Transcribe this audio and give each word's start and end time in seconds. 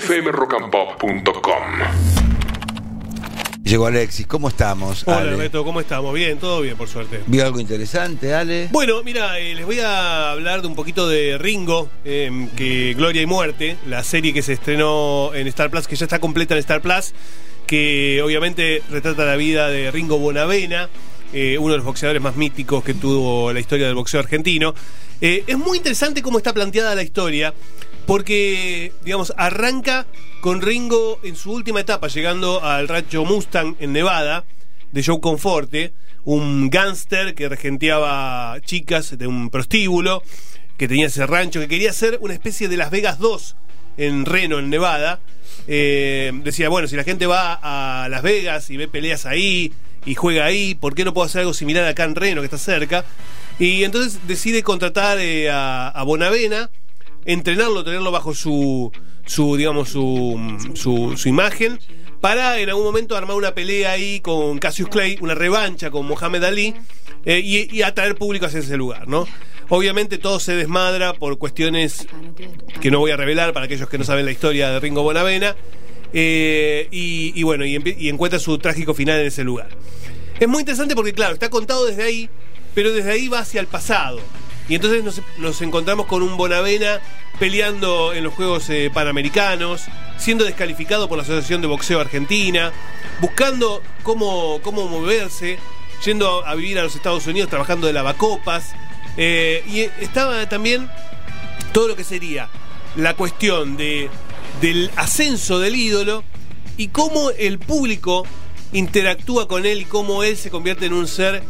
fmrockandpop.com. 0.00 1.62
Llegó 3.64 3.86
Alexis, 3.86 4.26
¿cómo 4.26 4.48
estamos? 4.48 5.02
Hola, 5.06 5.18
Ale? 5.18 5.36
Beto, 5.36 5.64
¿cómo 5.64 5.80
estamos? 5.80 6.14
Bien, 6.14 6.38
todo 6.38 6.60
bien, 6.60 6.76
por 6.76 6.86
suerte. 6.86 7.22
¿Vio 7.26 7.44
algo 7.44 7.58
interesante, 7.58 8.34
Ale? 8.34 8.68
Bueno, 8.70 9.02
mira, 9.02 9.38
eh, 9.38 9.54
les 9.54 9.64
voy 9.64 9.80
a 9.80 10.32
hablar 10.32 10.60
de 10.60 10.68
un 10.68 10.74
poquito 10.74 11.08
de 11.08 11.38
Ringo, 11.38 11.88
eh, 12.04 12.48
que 12.56 12.94
Gloria 12.94 13.22
y 13.22 13.26
Muerte, 13.26 13.78
la 13.86 14.04
serie 14.04 14.34
que 14.34 14.42
se 14.42 14.52
estrenó 14.52 15.32
en 15.34 15.46
Star 15.46 15.70
Plus, 15.70 15.88
que 15.88 15.96
ya 15.96 16.04
está 16.04 16.18
completa 16.18 16.54
en 16.54 16.60
Star 16.60 16.82
Plus, 16.82 17.14
que 17.66 18.20
obviamente 18.22 18.82
retrata 18.90 19.24
la 19.24 19.36
vida 19.36 19.68
de 19.68 19.90
Ringo 19.90 20.18
Bonavena, 20.18 20.90
eh, 21.32 21.58
uno 21.58 21.72
de 21.72 21.78
los 21.78 21.86
boxeadores 21.86 22.22
más 22.22 22.36
míticos 22.36 22.84
que 22.84 22.94
tuvo 22.94 23.52
la 23.52 23.60
historia 23.60 23.86
del 23.86 23.94
boxeo 23.94 24.20
argentino. 24.20 24.74
Eh, 25.20 25.44
es 25.46 25.58
muy 25.58 25.78
interesante 25.78 26.22
cómo 26.22 26.38
está 26.38 26.52
planteada 26.52 26.94
la 26.94 27.02
historia, 27.02 27.52
porque, 28.06 28.92
digamos, 29.04 29.32
arranca 29.36 30.06
con 30.40 30.62
Ringo 30.62 31.18
en 31.24 31.34
su 31.34 31.52
última 31.52 31.80
etapa, 31.80 32.06
llegando 32.06 32.62
al 32.62 32.86
rancho 32.86 33.24
Mustang 33.24 33.74
en 33.80 33.92
Nevada, 33.92 34.44
de 34.92 35.02
Joe 35.04 35.20
Conforte, 35.20 35.92
un 36.24 36.70
gángster 36.70 37.34
que 37.34 37.48
regenteaba 37.48 38.56
chicas 38.64 39.18
de 39.18 39.26
un 39.26 39.50
prostíbulo, 39.50 40.22
que 40.76 40.86
tenía 40.86 41.06
ese 41.06 41.26
rancho, 41.26 41.60
que 41.60 41.68
quería 41.68 41.92
ser 41.92 42.18
una 42.20 42.32
especie 42.32 42.68
de 42.68 42.76
Las 42.76 42.90
Vegas 42.90 43.18
2 43.18 43.56
en 43.96 44.24
Reno, 44.24 44.58
en 44.58 44.70
Nevada. 44.70 45.18
Eh, 45.66 46.30
decía, 46.44 46.68
bueno, 46.68 46.86
si 46.86 46.94
la 46.94 47.02
gente 47.02 47.26
va 47.26 47.58
a 47.60 48.08
Las 48.08 48.22
Vegas 48.22 48.70
y 48.70 48.76
ve 48.76 48.86
peleas 48.86 49.26
ahí 49.26 49.72
y 50.04 50.14
juega 50.14 50.44
ahí, 50.44 50.76
¿por 50.76 50.94
qué 50.94 51.04
no 51.04 51.12
puedo 51.12 51.26
hacer 51.26 51.40
algo 51.40 51.54
similar 51.54 51.84
acá 51.84 52.04
en 52.04 52.14
Reno, 52.14 52.40
que 52.40 52.46
está 52.46 52.58
cerca? 52.58 53.04
Y 53.58 53.82
entonces 53.82 54.20
decide 54.28 54.62
contratar 54.62 55.18
eh, 55.18 55.50
a 55.50 56.02
Bonavena, 56.06 56.70
entrenarlo, 57.26 57.84
tenerlo 57.84 58.10
bajo 58.10 58.34
su, 58.34 58.90
su 59.26 59.56
digamos, 59.56 59.90
su, 59.90 60.38
su, 60.74 61.28
imagen, 61.28 61.78
para 62.20 62.58
en 62.58 62.68
algún 62.68 62.84
momento 62.84 63.16
armar 63.16 63.36
una 63.36 63.54
pelea 63.54 63.92
ahí 63.92 64.20
con 64.20 64.58
Cassius 64.58 64.88
Clay, 64.88 65.18
una 65.20 65.34
revancha 65.34 65.90
con 65.90 66.06
Mohamed 66.06 66.44
Ali, 66.44 66.74
eh, 67.24 67.40
y, 67.40 67.82
atraer 67.82 68.14
público 68.14 68.46
hacia 68.46 68.60
ese 68.60 68.76
lugar, 68.76 69.08
¿no? 69.08 69.26
Obviamente 69.68 70.16
todo 70.18 70.38
se 70.38 70.54
desmadra 70.54 71.12
por 71.12 71.38
cuestiones 71.38 72.06
que 72.80 72.90
no 72.92 73.00
voy 73.00 73.10
a 73.10 73.16
revelar 73.16 73.52
para 73.52 73.66
aquellos 73.66 73.88
que 73.88 73.98
no 73.98 74.04
saben 74.04 74.24
la 74.24 74.30
historia 74.30 74.70
de 74.70 74.78
Ringo 74.78 75.02
Bonavena, 75.02 75.56
eh, 76.12 76.86
y, 76.92 77.42
bueno, 77.42 77.66
y 77.66 78.08
encuentra 78.08 78.38
su 78.38 78.56
trágico 78.58 78.94
final 78.94 79.20
en 79.20 79.26
ese 79.26 79.42
lugar. 79.42 79.68
Es 80.38 80.48
muy 80.48 80.60
interesante 80.60 80.94
porque, 80.94 81.12
claro, 81.12 81.34
está 81.34 81.48
contado 81.48 81.86
desde 81.86 82.02
ahí, 82.02 82.30
pero 82.74 82.92
desde 82.92 83.10
ahí 83.10 83.28
va 83.28 83.40
hacia 83.40 83.60
el 83.60 83.66
pasado. 83.66 84.20
Y 84.68 84.74
entonces 84.74 85.04
nos, 85.04 85.22
nos 85.38 85.62
encontramos 85.62 86.06
con 86.06 86.22
un 86.22 86.36
Bonavena 86.36 87.00
peleando 87.38 88.12
en 88.12 88.24
los 88.24 88.34
Juegos 88.34 88.68
eh, 88.70 88.90
Panamericanos, 88.92 89.84
siendo 90.16 90.44
descalificado 90.44 91.08
por 91.08 91.18
la 91.18 91.24
Asociación 91.24 91.60
de 91.60 91.66
Boxeo 91.66 92.00
Argentina, 92.00 92.72
buscando 93.20 93.82
cómo, 94.02 94.60
cómo 94.62 94.88
moverse, 94.88 95.58
yendo 96.04 96.44
a 96.46 96.54
vivir 96.54 96.78
a 96.78 96.82
los 96.82 96.94
Estados 96.94 97.26
Unidos, 97.26 97.50
trabajando 97.50 97.86
de 97.86 97.92
lavacopas. 97.92 98.72
Eh, 99.16 99.62
y 99.66 99.80
estaba 100.02 100.48
también 100.48 100.90
todo 101.72 101.88
lo 101.88 101.96
que 101.96 102.04
sería 102.04 102.48
la 102.96 103.14
cuestión 103.14 103.76
de, 103.76 104.08
del 104.60 104.90
ascenso 104.96 105.58
del 105.58 105.76
ídolo 105.76 106.24
y 106.76 106.88
cómo 106.88 107.30
el 107.30 107.58
público 107.58 108.26
interactúa 108.72 109.48
con 109.48 109.64
él 109.66 109.82
y 109.82 109.84
cómo 109.84 110.22
él 110.22 110.36
se 110.36 110.50
convierte 110.50 110.86
en 110.86 110.92
un 110.92 111.06
ser 111.06 111.42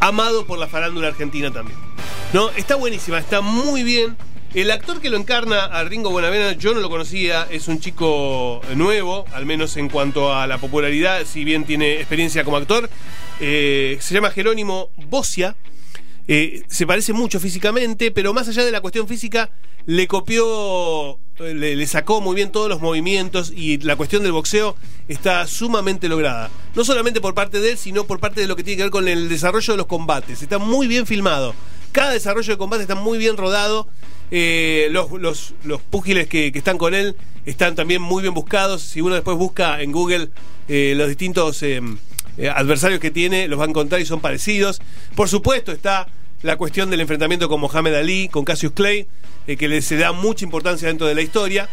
amado 0.00 0.46
por 0.46 0.58
la 0.58 0.66
farándula 0.66 1.08
argentina 1.08 1.50
también. 1.50 1.87
No, 2.34 2.50
está 2.50 2.76
buenísima, 2.76 3.18
está 3.18 3.40
muy 3.40 3.82
bien. 3.82 4.14
El 4.52 4.70
actor 4.70 5.00
que 5.00 5.08
lo 5.08 5.16
encarna 5.16 5.64
a 5.64 5.82
Ringo 5.84 6.10
Bonavena, 6.10 6.52
yo 6.52 6.74
no 6.74 6.80
lo 6.80 6.90
conocía, 6.90 7.46
es 7.50 7.68
un 7.68 7.80
chico 7.80 8.60
nuevo, 8.76 9.24
al 9.32 9.46
menos 9.46 9.78
en 9.78 9.88
cuanto 9.88 10.34
a 10.34 10.46
la 10.46 10.58
popularidad, 10.58 11.24
si 11.24 11.44
bien 11.44 11.64
tiene 11.64 11.94
experiencia 11.94 12.44
como 12.44 12.58
actor. 12.58 12.90
Eh, 13.40 13.96
se 14.00 14.12
llama 14.12 14.30
Jerónimo 14.30 14.90
Bocia. 15.08 15.56
Eh, 16.26 16.64
se 16.68 16.86
parece 16.86 17.14
mucho 17.14 17.40
físicamente, 17.40 18.10
pero 18.10 18.34
más 18.34 18.46
allá 18.46 18.62
de 18.62 18.72
la 18.72 18.82
cuestión 18.82 19.08
física, 19.08 19.50
le 19.86 20.06
copió, 20.06 21.12
eh, 21.38 21.54
le, 21.54 21.76
le 21.76 21.86
sacó 21.86 22.20
muy 22.20 22.34
bien 22.34 22.52
todos 22.52 22.68
los 22.68 22.82
movimientos 22.82 23.50
y 23.56 23.78
la 23.78 23.96
cuestión 23.96 24.22
del 24.22 24.32
boxeo 24.32 24.76
está 25.08 25.46
sumamente 25.46 26.10
lograda. 26.10 26.50
No 26.74 26.84
solamente 26.84 27.22
por 27.22 27.32
parte 27.32 27.58
de 27.60 27.70
él, 27.70 27.78
sino 27.78 28.04
por 28.04 28.20
parte 28.20 28.42
de 28.42 28.46
lo 28.46 28.56
que 28.56 28.64
tiene 28.64 28.76
que 28.76 28.82
ver 28.82 28.92
con 28.92 29.08
el 29.08 29.30
desarrollo 29.30 29.72
de 29.72 29.78
los 29.78 29.86
combates. 29.86 30.42
Está 30.42 30.58
muy 30.58 30.86
bien 30.86 31.06
filmado. 31.06 31.54
Cada 31.98 32.12
desarrollo 32.12 32.52
de 32.52 32.58
combate 32.58 32.82
está 32.82 32.94
muy 32.94 33.18
bien 33.18 33.36
rodado. 33.36 33.88
Eh, 34.30 34.86
los, 34.92 35.10
los, 35.64 35.82
púgiles 35.82 36.28
que, 36.28 36.46
están 36.54 36.78
con 36.78 36.94
él 36.94 37.16
están 37.44 37.74
también 37.74 38.00
muy 38.00 38.22
bien 38.22 38.34
buscados. 38.34 38.82
Si 38.82 39.00
uno 39.00 39.16
después 39.16 39.36
busca 39.36 39.82
en 39.82 39.90
Google 39.90 40.28
eh, 40.68 40.94
los 40.96 41.08
distintos 41.08 41.60
eh, 41.64 41.80
eh, 42.36 42.48
adversarios 42.50 43.00
que 43.00 43.10
tiene, 43.10 43.48
los 43.48 43.58
va 43.58 43.64
a 43.64 43.68
encontrar 43.68 44.00
y 44.00 44.06
son 44.06 44.20
parecidos. 44.20 44.80
Por 45.16 45.28
supuesto 45.28 45.72
está 45.72 46.06
la 46.42 46.56
cuestión 46.56 46.88
del 46.88 47.00
enfrentamiento 47.00 47.48
con 47.48 47.60
Mohamed 47.60 47.94
Ali, 47.96 48.28
con 48.28 48.44
Cassius 48.44 48.74
Clay, 48.74 49.08
que 49.58 49.66
le 49.66 49.82
se 49.82 49.96
da 49.96 50.12
mucha 50.12 50.44
importancia 50.44 50.86
dentro 50.86 51.08
de 51.08 51.16
la 51.16 51.22
historia. 51.22 51.68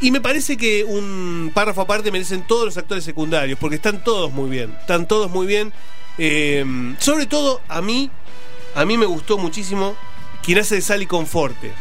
Y 0.00 0.10
me 0.10 0.20
parece 0.20 0.56
que 0.56 0.82
un 0.82 1.52
párrafo 1.54 1.82
aparte 1.82 2.10
merecen 2.10 2.44
todos 2.48 2.64
los 2.64 2.76
actores 2.78 3.04
secundarios, 3.04 3.60
porque 3.60 3.76
están 3.76 4.02
todos 4.02 4.32
muy 4.32 4.50
bien, 4.50 4.74
están 4.80 5.06
todos 5.06 5.30
muy 5.30 5.46
bien. 5.46 5.72
Eh, 6.18 6.64
sobre 6.98 7.26
todo 7.26 7.60
a 7.68 7.80
mí, 7.80 8.10
a 8.74 8.84
mí 8.84 8.96
me 8.96 9.06
gustó 9.06 9.38
muchísimo 9.38 9.94
quien 10.42 10.58
hace 10.58 10.76
de 10.76 10.80
Sally 10.80 11.06
Conforte, 11.06 11.72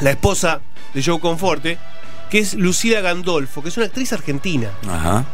la 0.00 0.10
esposa 0.10 0.60
de 0.94 1.02
Joe 1.02 1.20
Conforte, 1.20 1.78
que 2.30 2.38
es 2.38 2.54
Lucila 2.54 3.00
Gandolfo, 3.00 3.62
que 3.62 3.68
es 3.68 3.76
una 3.76 3.86
actriz 3.86 4.12
argentina 4.12 4.70
Ajá. 4.88 5.24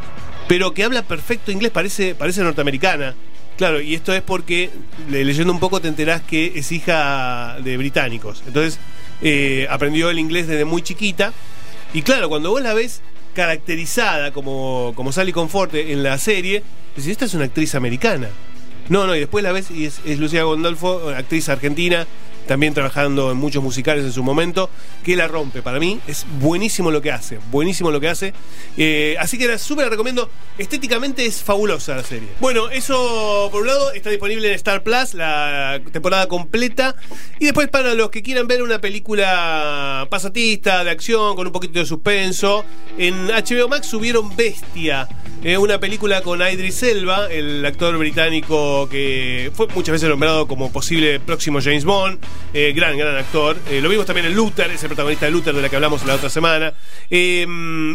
pero 0.49 0.75
que 0.75 0.85
habla 0.85 1.03
perfecto 1.03 1.51
inglés, 1.53 1.71
parece, 1.71 2.15
parece 2.15 2.43
norteamericana. 2.43 3.15
Claro, 3.57 3.81
y 3.81 3.95
esto 3.95 4.15
es 4.15 4.23
porque 4.23 4.71
le- 5.11 5.23
leyendo 5.25 5.53
un 5.53 5.61
poco 5.61 5.81
te 5.81 5.89
enterás 5.89 6.23
que 6.23 6.53
es 6.57 6.73
hija 6.73 7.57
de 7.63 7.77
británicos. 7.77 8.43
Entonces 8.47 8.79
eh, 9.21 9.67
aprendió 9.71 10.09
el 10.09 10.19
inglés 10.19 10.47
desde 10.47 10.65
muy 10.65 10.81
chiquita. 10.83 11.33
Y 11.93 12.01
claro, 12.03 12.31
cuando 12.31 12.51
vos 12.51 12.63
la 12.63 12.73
ves 12.73 13.03
caracterizada 13.35 14.33
como, 14.33 14.93
como 14.97 15.13
Sally 15.13 15.33
Conforte 15.33 15.93
en 15.93 16.03
la 16.03 16.17
serie, 16.19 16.63
decís, 16.97 17.11
esta 17.13 17.27
es 17.27 17.35
una 17.35 17.45
actriz 17.45 17.75
americana. 17.75 18.29
No, 18.91 19.07
no, 19.07 19.15
y 19.15 19.21
después 19.21 19.45
la 19.45 19.53
ves 19.53 19.71
y 19.71 19.87
es, 19.87 20.01
es 20.05 20.19
Lucía 20.19 20.43
Gondolfo, 20.43 21.11
actriz 21.11 21.49
argentina, 21.49 22.09
también 22.51 22.75
trabajando 22.75 23.31
en 23.31 23.37
muchos 23.37 23.63
musicales 23.63 24.05
en 24.05 24.11
su 24.11 24.25
momento, 24.25 24.71
que 25.05 25.15
la 25.15 25.29
rompe. 25.29 25.63
Para 25.63 25.79
mí 25.79 26.01
es 26.09 26.27
buenísimo 26.41 26.91
lo 26.91 27.01
que 27.01 27.13
hace, 27.13 27.39
buenísimo 27.53 27.93
lo 27.93 28.01
que 28.01 28.09
hace. 28.09 28.35
Eh, 28.77 29.15
así 29.21 29.39
que 29.39 29.47
la 29.47 29.57
súper 29.57 29.89
recomiendo. 29.89 30.29
Estéticamente 30.59 31.25
es 31.25 31.45
fabulosa 31.45 31.95
la 31.95 32.03
serie. 32.03 32.29
Bueno, 32.41 32.69
eso 32.69 33.49
por 33.53 33.61
un 33.61 33.69
lado 33.69 33.93
está 33.93 34.11
disponible 34.11 34.49
en 34.49 34.55
Star 34.55 34.83
Plus, 34.83 35.15
la 35.15 35.81
temporada 35.93 36.27
completa. 36.27 36.97
Y 37.39 37.45
después 37.45 37.69
para 37.69 37.95
los 37.95 38.11
que 38.11 38.21
quieran 38.21 38.49
ver 38.49 38.65
una 38.65 38.81
película 38.81 40.09
pasatista, 40.11 40.83
de 40.83 40.91
acción, 40.91 41.37
con 41.37 41.47
un 41.47 41.53
poquito 41.53 41.79
de 41.79 41.87
suspenso, 41.87 42.65
en 42.99 43.29
HBO 43.29 43.69
Max 43.69 43.87
subieron 43.87 44.35
Bestia. 44.35 45.07
eh, 45.45 45.57
una 45.57 45.79
película 45.79 46.21
con 46.23 46.43
Idris 46.43 46.83
Elba, 46.83 47.29
el 47.31 47.65
actor 47.65 47.97
británico 47.97 48.89
que 48.89 49.53
fue 49.55 49.69
muchas 49.69 49.93
veces 49.93 50.09
nombrado 50.09 50.49
como 50.49 50.73
posible 50.73 51.21
próximo 51.21 51.61
James 51.63 51.85
Bond. 51.85 52.19
Eh, 52.53 52.73
gran, 52.75 52.97
gran 52.99 53.17
actor. 53.17 53.57
Eh, 53.71 53.81
lo 53.81 53.89
vimos 53.89 54.07
también 54.07 54.27
en 54.27 54.35
Luther, 54.35 54.71
es 54.71 54.83
el 54.83 54.89
protagonista 54.89 55.27
de 55.27 55.33
Luther 55.33 55.55
de 55.55 55.63
la 55.63 55.69
que 55.69 55.77
hablamos 55.77 56.05
la 56.05 56.15
otra 56.15 56.31
semana. 56.31 56.75
Eh, 57.11 57.47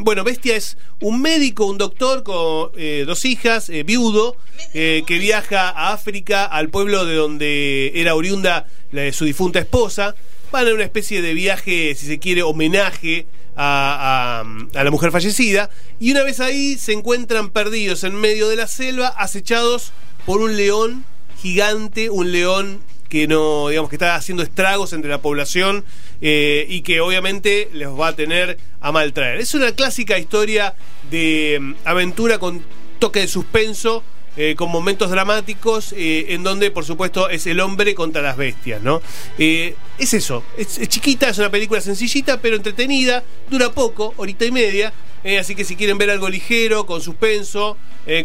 bueno, 0.01 0.23
Bestia 0.23 0.56
es 0.56 0.78
un 1.01 1.22
médico, 1.22 1.66
un 1.66 1.78
doctor 1.78 2.23
con 2.23 2.72
eh, 2.78 3.03
dos 3.05 3.25
hijas, 3.25 3.69
viudo, 3.85 4.38
que 4.73 5.03
viaja 5.19 5.69
a 5.69 5.94
África, 5.94 6.45
al 6.45 6.69
pueblo 6.69 7.05
de 7.05 7.16
donde 7.16 7.91
era 7.95 8.16
oriunda 8.16 8.67
la- 8.91 9.11
su 9.11 9.25
difunta 9.25 9.59
esposa. 9.59 10.16
Van 10.51 10.67
en 10.67 10.73
una 10.75 10.84
especie 10.84 11.22
de 11.22 11.34
viaje, 11.34 11.95
si 11.95 12.05
se 12.05 12.19
quiere, 12.19 12.41
homenaje 12.44 13.25
a, 13.57 14.41
a- 14.44 14.79
a 14.79 14.84
la 14.84 14.91
mujer 14.91 15.11
fallecida. 15.11 15.70
Y 15.99 16.11
una 16.11 16.23
vez 16.23 16.40
ahí 16.40 16.78
se 16.78 16.93
encuentran 16.93 17.49
perdidos 17.49 18.03
en 18.03 18.16
medio 18.16 18.47
de 18.47 18.55
la 18.55 18.67
selva, 18.67 19.08
acechados 19.08 19.91
por 20.25 20.41
un 20.41 20.55
león 20.55 21.03
gigante, 21.41 22.09
un 22.09 22.31
león 22.31 22.79
que 23.09 23.28
no, 23.28 23.69
digamos, 23.69 23.90
que 23.90 23.96
está 23.96 24.16
haciendo 24.16 24.43
estragos 24.43 24.93
entre 24.93 25.09
la 25.09 25.22
población 25.22 25.84
eh, 26.22 26.66
y 26.69 26.81
que 26.81 27.02
obviamente 27.02 27.69
les 27.73 27.87
va 27.87 28.07
a 28.09 28.16
tener 28.16 28.57
a 28.81 28.91
maltraer. 28.91 29.40
Es 29.40 29.53
una 29.53 29.72
clásica 29.72 30.17
historia 30.17 30.73
de 31.11 31.57
mm, 31.61 31.73
aventura 31.85 32.40
con 32.40 32.63
toque 32.99 33.22
de 33.22 33.28
suspenso. 33.28 34.03
eh, 34.37 34.53
con 34.57 34.69
momentos 34.69 35.09
dramáticos 35.09 35.93
eh, 35.93 36.34
en 36.34 36.43
donde 36.43 36.69
por 36.69 36.84
supuesto 36.84 37.29
es 37.29 37.47
el 37.47 37.61
hombre 37.61 37.96
contra 37.96 38.22
las 38.22 38.35
bestias, 38.35 38.81
¿no? 38.81 39.02
Es 39.37 40.13
eso, 40.13 40.43
es, 40.58 40.78
es 40.78 40.90
chiquita, 40.90 41.29
es 41.29 41.37
una 41.37 41.49
película 41.49 41.79
sencillita 41.79 42.41
pero 42.41 42.58
entretenida, 42.58 43.23
dura 43.49 43.72
poco, 43.72 44.13
horita 44.17 44.43
y 44.43 44.51
media, 44.51 44.91
así 45.40 45.55
que 45.55 45.63
si 45.63 45.78
quieren 45.78 45.97
ver 45.97 46.09
algo 46.09 46.28
ligero, 46.28 46.85
con 46.85 46.99
suspenso, 46.99 47.78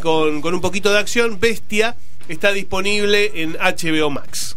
con, 0.02 0.40
con 0.42 0.52
un 0.52 0.60
poquito 0.60 0.92
de 0.92 0.98
acción, 0.98 1.38
Bestia 1.38 1.94
está 2.28 2.50
disponible 2.50 3.30
en 3.36 3.52
HBO 3.52 4.10
Max. 4.10 4.56